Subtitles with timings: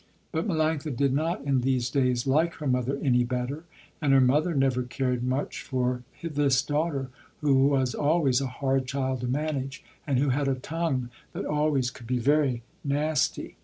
[0.31, 3.65] But Melanctha did not in these days like her mother any better,
[4.01, 7.09] and her mother never cared much for this daughter
[7.41, 11.91] who was always a hard child to manage, and who had a tongue that always
[11.91, 13.57] could be very nasty.